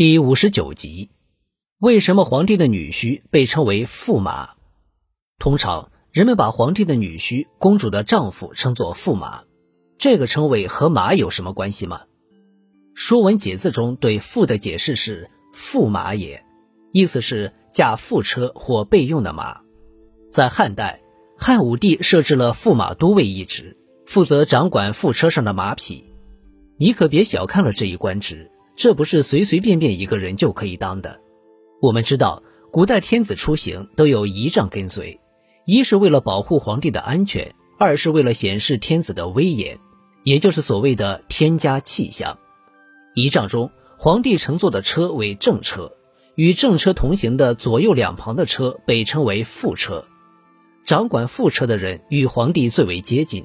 [0.00, 1.10] 第五十九集，
[1.78, 4.52] 为什么皇帝的女婿被称为驸马？
[5.38, 9.42] 通常人们把皇帝的女婿、公主的丈夫称作驸马，
[9.98, 12.00] 这个称谓和马有什么关系吗？
[12.94, 16.46] 《说文解字》中对“驸”的解释是“驸马也”，
[16.92, 19.60] 意思是驾副车或备用的马。
[20.30, 21.02] 在汉代，
[21.36, 23.76] 汉武帝设置了驸马都尉一职，
[24.06, 26.06] 负责掌管副车上的马匹。
[26.78, 28.50] 你可别小看了这一官职。
[28.80, 31.20] 这不是随随便便一个人就可以当的。
[31.82, 35.20] 我们知道，古代天子出行都有仪仗跟随，
[35.66, 39.78] 一是为了保护皇帝的安全，二是为了显示天子的威严，
[40.22, 42.38] 也就是所谓的天家气象。
[43.14, 45.92] 仪仗中，皇帝乘坐的车为正车，
[46.34, 50.06] 与正车同行的左右两旁的车被称为副车。
[50.86, 53.44] 掌管副车的人与皇帝最为接近，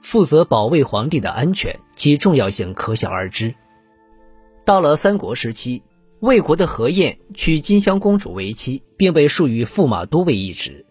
[0.00, 3.54] 负责保卫皇帝的安全，其重要性可想而知。
[4.64, 5.82] 到了三国时期，
[6.20, 10.86] 魏国的何晏娶金乡公主为妻，并被授予驸马都尉一职。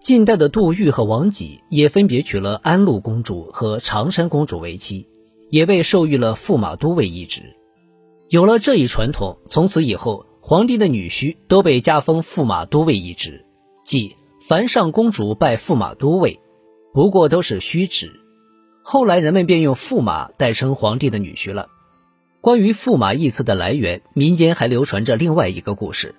[0.00, 5.08] 晋代的杜预和王己也分别娶了安陆公主和常山公主为妻，
[5.50, 7.56] 也被授予了驸马都尉一职。
[8.28, 13.44] 有了这一传统，从此以后，皇帝的女婿都被加封驸马都尉一职，
[13.82, 16.38] 即凡上公主拜驸马都尉，
[16.94, 18.20] 不过都是虚职。
[18.84, 21.66] 后来人们便用驸马代称皇帝的女婿了。
[22.40, 26.14] 关于“驸马”一词的来源，民间还流传着另外一个故事。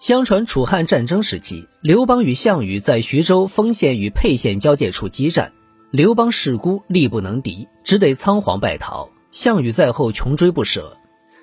[0.00, 5.52] 相传楚汉战争时期，刘邦与项羽在徐州丰县与沛县交界处激战，
[5.92, 9.10] 刘邦势孤力不能敌，只得仓皇败逃。
[9.30, 10.96] 项羽在后穷追不舍。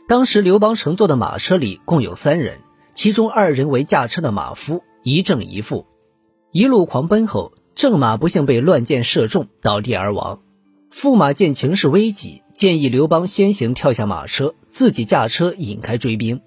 [0.09, 2.59] 当时刘邦乘坐的马车里共有三人，
[2.93, 5.87] 其中二人为驾车的马夫，一正一负。
[6.51, 10.41] 一路狂奔后，正马不幸被乱箭射中，倒地而亡。
[10.93, 12.43] 驸马见情势危急。
[12.61, 16.41] 建议刘邦先行跳下马车，自己驾车引开追兵。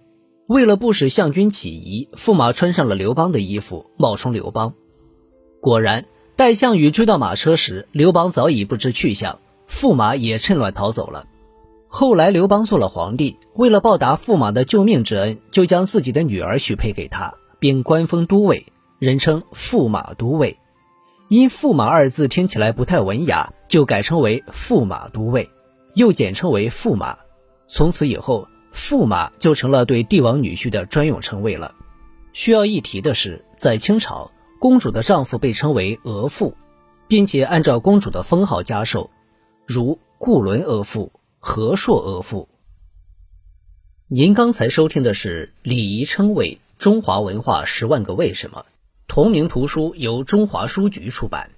[0.46, 4.74] 为了不使项军起疑，驸马穿上了刘邦的衣服，冒充刘邦。
[5.60, 6.06] 果然，
[6.36, 11.26] 待项羽追到马车时，刘邦早已不知去向，驸马也趁乱逃走了。
[11.88, 18.66] 后来，刘邦做了皇帝，为了报答驸马的救命之恩，就将自己的女儿许配给他，并官封都尉，
[19.00, 20.58] 人称驸马都尉。
[21.26, 25.50] 因“驸马”二字听起来不太文雅，就改称为驸马都尉。
[25.94, 27.18] 又简称为驸马，
[27.66, 31.74] 从此以后，驸马就成了对帝王女婿的专用称谓了。
[32.32, 36.54] 需要一提的是，在清朝，公主的丈夫被称为额驸，
[37.06, 39.10] 并且按照公主的封号加授，
[39.66, 42.48] 如固伦额驸、和硕额驸。
[44.08, 48.66] 您刚才收听的是《礼仪称谓：中华文化十万个为什么》，
[49.06, 51.50] 同名图书由中华书局出版，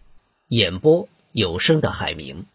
[0.49, 2.47] 演播有声的海明。